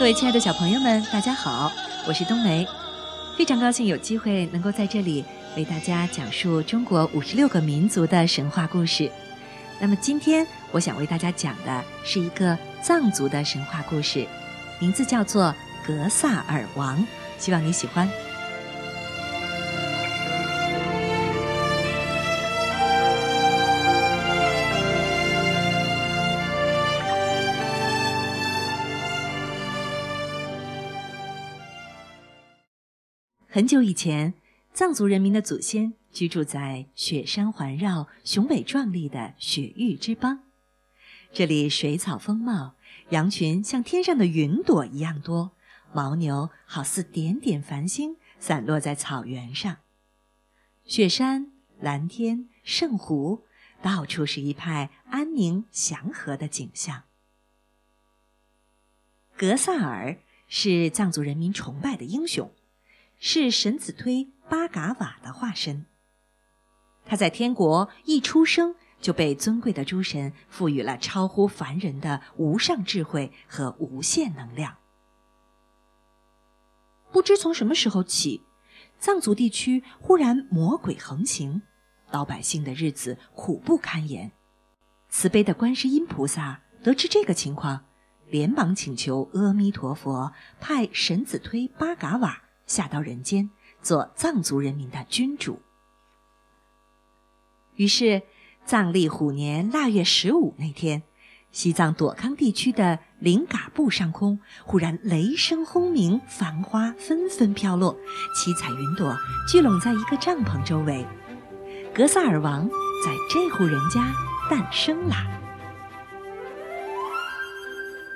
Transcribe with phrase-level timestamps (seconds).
[0.00, 1.70] 各位亲爱的小朋友们，大家好，
[2.08, 2.66] 我是冬梅，
[3.36, 5.22] 非常高兴有机会能够在这里
[5.58, 9.10] 为大家讲述中国五十六个民族的神话故事。
[9.78, 14.26] 那么今天我想为大家讲的是一个藏族的神话故事，
[14.78, 15.54] 名字叫做
[15.86, 17.06] 格萨尔王，
[17.36, 18.08] 希望你喜欢。
[33.52, 34.34] 很久以前，
[34.72, 40.44] 藏族人民的祖先居住在雪山环绕、雄伟壮丽的雪域之邦。
[41.32, 42.76] 这里水草丰茂，
[43.08, 45.50] 羊群像天上的云朵一样多，
[45.92, 49.78] 牦牛好似点点繁星散落在草原上。
[50.84, 53.42] 雪山、蓝天、圣湖，
[53.82, 57.02] 到处是一派安宁祥和的景象。
[59.36, 62.48] 格萨尔是藏族人民崇拜的英雄。
[63.20, 65.86] 是神子推巴嘎瓦的化身。
[67.04, 74.78] 他在天国一出生就被尊贵的诸神赋予了超乎凡人的无上智慧和无限能量。
[77.12, 78.42] 不知从什么时候起，
[78.98, 81.60] 藏族地区忽然魔鬼横行，
[82.10, 84.32] 老百姓的日子苦不堪言。
[85.08, 87.84] 慈悲的观世音菩萨得知这个情况，
[88.28, 92.44] 连忙请求阿弥陀佛派神子推巴嘎瓦。
[92.70, 93.50] 下到人间，
[93.82, 95.60] 做藏族人民的君主。
[97.74, 98.22] 于是，
[98.64, 101.02] 藏历虎年腊月十五那天，
[101.50, 107.98] 西藏朵康地区的林嘎布上空忽然雷声轰鸣，繁花纷纷飘落，
[108.36, 109.16] 七彩云朵
[109.50, 111.04] 聚拢在一个帐篷周围。
[111.92, 114.14] 格萨尔王在这户人家
[114.48, 115.16] 诞生了。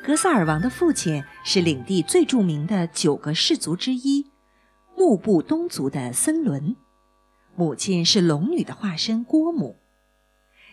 [0.04, 4.33] 格萨尔王的父亲是领地最著名的九个氏族之一。
[4.97, 6.77] 木布东族的森伦，
[7.56, 9.77] 母亲是龙女的化身郭母。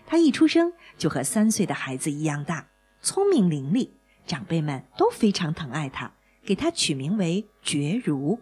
[0.05, 2.69] 她一出生就和三岁的孩子一样大，
[3.01, 3.89] 聪明伶俐，
[4.27, 6.13] 长辈们都非常疼爱她，
[6.45, 8.39] 给她取名为觉如。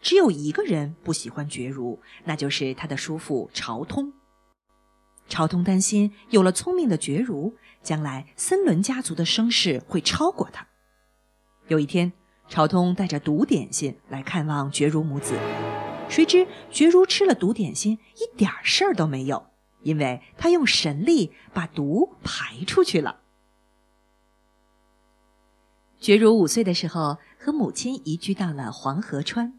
[0.00, 4.12] 只有一个人不喜欢觉如，那就是他的叔父朝通。
[5.28, 10.68] 朝通担心有了聪明的觉如，将来森伦家族的声势会超过他。
[11.66, 12.12] 有一天。
[12.48, 15.34] 朝通带着毒点心来看望觉如母子，
[16.08, 19.46] 谁知觉如吃了毒点心，一点事儿都没有，
[19.82, 23.20] 因为他用神力把毒排出去了。
[26.00, 29.58] 觉如五岁的时候，和母亲移居到了黄河川，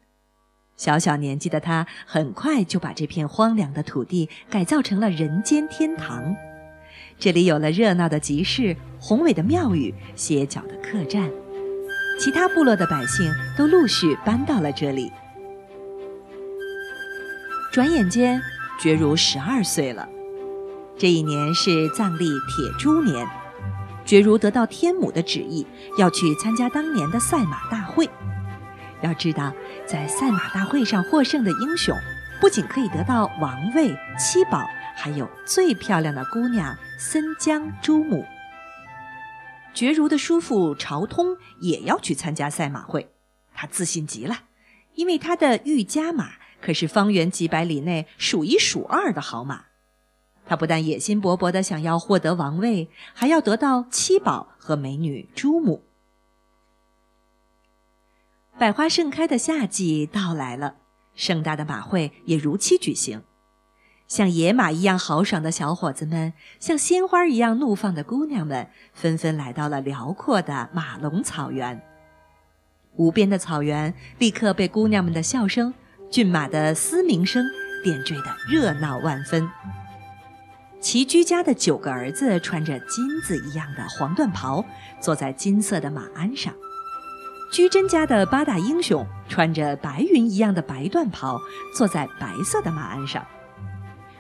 [0.76, 6.36] 小小年纪的他很快就把这片荒凉的土地改造成了人间天堂，
[7.20, 11.30] 这里有了热闹的集市、宏伟的庙宇、歇脚的客栈。
[12.20, 15.10] 其他部落的百姓都陆续搬到了这里。
[17.72, 18.42] 转眼间，
[18.78, 20.06] 觉如十二岁了。
[20.98, 23.26] 这一年是藏历铁猪年，
[24.04, 25.66] 觉如得到天母的旨意，
[25.98, 28.10] 要去参加当年的赛马大会。
[29.02, 29.54] 要知道，
[29.86, 31.96] 在赛马大会上获胜的英雄，
[32.42, 38.26] 不仅可以得到王位、七宝，还有最漂亮的姑娘森江珠母。
[39.80, 43.14] 觉如的叔父朝通也要去参加赛马会，
[43.54, 44.42] 他自信极了，
[44.96, 49.68] 因为他的御家马可是方圆几百里内数一数二的好马。
[50.46, 55.86] 他不但野心勃勃的想要获得王位，还要得到七宝和美女朱母。
[58.58, 60.76] 百花盛开的夏季到来了，
[61.16, 63.24] 盛大的马会也如期举行。
[64.10, 71.80] 像野马一样豪爽的小伙子们，像鲜花一样怒放的姑娘们，纷纷来到了辽阔的马龙草原。
[72.96, 75.72] 无边的草原立刻被姑娘们的笑声、
[76.10, 77.46] 骏马的嘶鸣声
[77.84, 79.48] 点缀得热闹万分。
[80.82, 84.66] 齐居家的九个儿子穿着金子一样的黄缎袍，
[85.00, 86.52] 坐在金色的马鞍上；
[87.54, 91.40] 居真家的八大英雄穿着白云一样的白缎袍，
[91.76, 93.24] 坐在白色的马鞍上。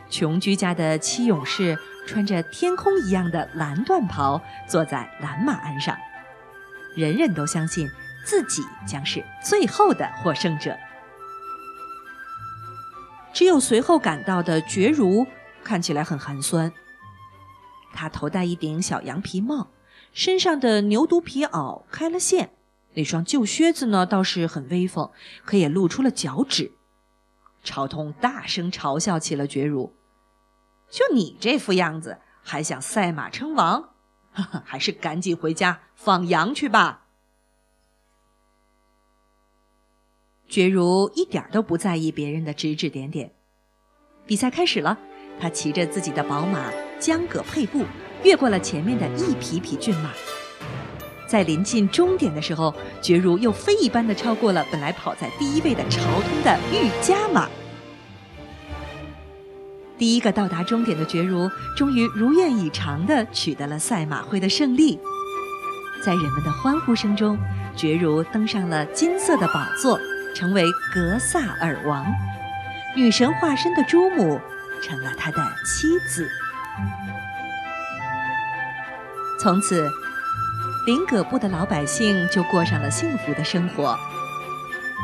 [0.10, 1.78] 穷居家的七勇士
[2.08, 5.96] 穿着天空一样的蓝缎袍，坐在蓝马鞍上，
[6.96, 7.88] 人人都相信
[8.26, 10.76] 自己将是最后的获胜者。
[13.32, 15.28] 只有随后赶到的觉如
[15.64, 16.74] 看起来很寒酸。
[17.94, 19.68] 他头戴一顶小羊皮帽，
[20.12, 22.50] 身上的牛犊皮袄开了线，
[22.96, 25.12] 那双旧靴子呢倒是很威风，
[25.46, 26.72] 可也露出了脚趾。
[27.64, 29.94] 朝通大声嘲笑起了觉如。
[30.90, 33.90] 就你这副样子，还想赛马称王？
[34.64, 37.06] 还是赶紧回家放羊去吧。
[40.48, 43.34] 觉如一点都不在意别人的指指点点。
[44.26, 44.98] 比赛开始了，
[45.40, 47.86] 他骑着自己的宝马江葛佩布，
[48.24, 50.12] 越过了前面的一匹匹骏马。
[51.28, 57.48] 在临近终点的时候，觉如又飞一般的超过了本来跑在第一位的朝通的御家马。
[60.00, 64.98] 第一个到达终点的觉如，终于如愿以偿的取得了赛马会的胜利。
[66.02, 67.38] 在人们的欢呼声中，
[67.76, 70.00] 觉如登上了金色的宝座，
[70.34, 70.64] 成为
[70.94, 72.06] 格萨尔王。
[72.96, 74.40] 女神化身的朱母
[74.82, 76.28] 成了他的妻子。
[79.40, 79.88] 从此。
[80.86, 83.96] 林葛部的老百姓就过上了幸福的生活。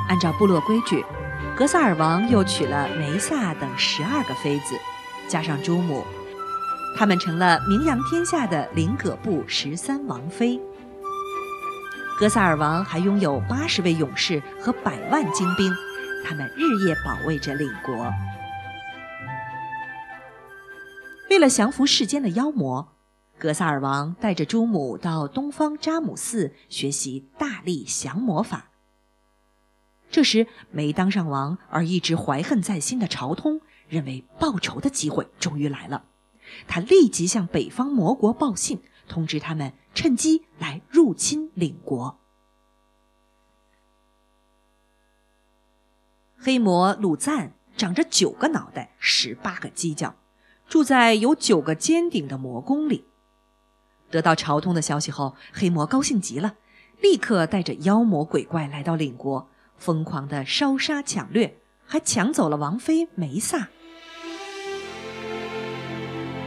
[0.09, 1.05] 按照部落规矩，
[1.57, 4.75] 格萨尔王又娶了梅萨等十二个妃子，
[5.29, 6.03] 加上朱母，
[6.97, 10.59] 他们成了名扬天下的林葛部十三王妃。
[12.19, 15.73] 格萨尔王还拥有八十位勇士和百万精兵，
[16.25, 18.11] 他们日夜保卫着领国。
[21.29, 22.91] 为了降服世间的妖魔。
[23.37, 28.69] 格萨尔王带着朱母到东方扎姆寺学习大力降魔法。
[30.15, 33.59] 这时，没当上王而一直怀恨在心的朝通
[33.89, 36.05] 认为报仇的机会终于来了，
[36.69, 42.17] 他立即向北方魔国报信，通知他们趁机来入侵领国。
[46.37, 50.15] 黑魔鲁赞长着九个脑袋，十八个犄角，
[50.65, 53.03] 住在有九个尖顶的魔宫里。
[54.09, 56.55] 得到朝通的消息后，黑魔高兴极了，
[57.01, 63.69] 立刻带着妖魔鬼怪来到领国，疯狂的烧杀抢掠，还抢走了王妃梅萨。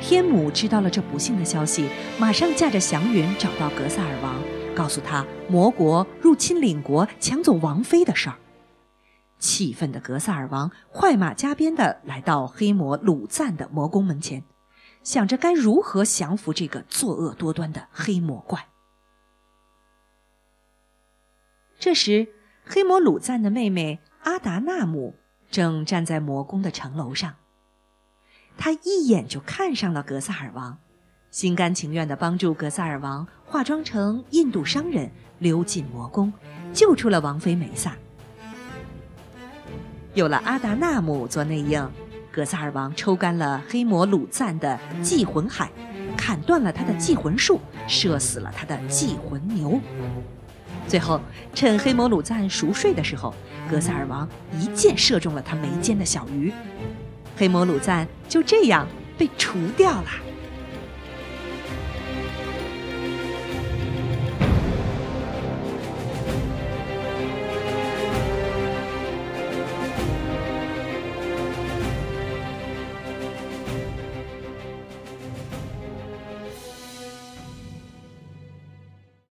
[0.01, 1.89] 天母知道了这不幸的消息，
[2.19, 4.43] 马上驾着祥云找到格萨尔王，
[4.75, 8.37] 告诉他魔国入侵领国，抢走王妃的事儿。
[9.39, 14.45] 气愤的格萨尔王快马加鞭的来到黑魔鲁赞的魔宫门前。
[15.05, 18.67] 想着该如何降服这个作恶多端的黑魔怪。
[21.79, 22.29] 这时，
[22.71, 25.15] 黑魔鲁赞的妹妹阿达纳姆
[25.51, 27.37] 正站在魔宫的城楼上。
[28.59, 30.77] 她一眼就看上了格萨尔王，
[31.31, 36.31] 心甘情愿地帮助格萨尔王化妆成印度商人，溜进魔宫，
[36.75, 37.97] 救出了王妃梅萨。
[40.13, 41.91] 有了阿达纳姆做内应。
[42.31, 45.71] 格萨尔王抽干了黑魔鲁赞的祭魂海，
[46.17, 49.81] 砍断了他的祭魂树，射死了他的祭魂牛。
[50.87, 51.21] 最后，
[51.55, 53.35] 趁黑魔鲁赞熟睡的时候，
[53.71, 54.29] 格萨尔王
[54.59, 56.53] 一箭射中了他眉间的小鱼，
[57.37, 58.87] 黑魔鲁赞就这样
[59.17, 60.09] 被除掉了。